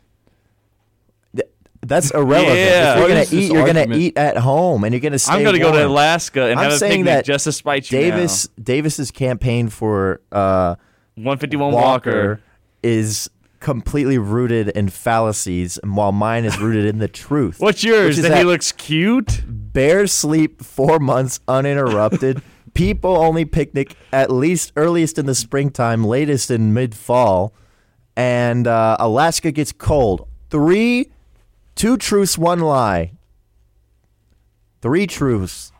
That's 1.81 2.11
irrelevant. 2.11 2.57
Yeah. 2.57 2.93
If 2.93 2.99
you're 2.99 3.07
gonna 3.07 3.41
eat, 3.43 3.51
you're 3.51 3.65
gonna 3.65 3.95
eat 3.97 4.17
at 4.17 4.37
home, 4.37 4.83
and 4.83 4.93
you're 4.93 4.99
gonna 5.01 5.17
stay. 5.19 5.33
I'm 5.33 5.43
going 5.43 5.53
to 5.55 5.59
go 5.59 5.71
to. 5.71 5.87
Alaska 5.87 6.43
and 6.45 6.59
I'm 6.59 6.65
have 6.65 6.73
a 6.73 6.77
saying 6.77 6.91
picnic 6.91 7.05
that 7.05 7.25
just 7.25 7.45
to 7.45 7.51
spite 7.51 7.91
you. 7.91 7.97
Davis 7.99 8.47
Davis's 8.61 9.09
campaign 9.11 9.69
for 9.69 10.21
uh, 10.31 10.75
151 11.15 11.71
Walker, 11.73 11.81
Walker. 12.11 12.41
is 12.83 13.29
completely 13.59 14.17
rooted 14.17 14.69
in 14.69 14.89
fallacies, 14.89 15.79
while 15.83 16.11
mine 16.11 16.45
is 16.45 16.59
rooted 16.59 16.85
in 16.85 16.99
the 16.99 17.07
truth. 17.25 17.59
What's 17.59 17.83
yours? 17.83 18.17
Is 18.19 18.27
That 18.27 18.37
he 18.37 18.43
looks 18.43 18.71
cute. 18.71 19.41
bears 19.47 20.11
sleep 20.11 20.61
four 20.63 20.99
months 20.99 21.39
uninterrupted. 21.47 22.41
People 22.73 23.17
only 23.17 23.43
picnic 23.45 23.95
at 24.13 24.31
least 24.31 24.71
earliest 24.75 25.17
in 25.17 25.25
the 25.25 25.35
springtime, 25.35 26.03
latest 26.05 26.49
in 26.49 26.73
mid 26.73 26.95
fall, 26.95 27.53
and 28.15 28.65
uh, 28.67 28.95
Alaska 28.99 29.51
gets 29.51 29.71
cold. 29.71 30.27
Three, 30.49 31.11
two 31.81 31.97
truths, 31.97 32.37
one 32.37 32.59
lie. 32.59 33.11
Three 34.83 35.07
truths. 35.07 35.69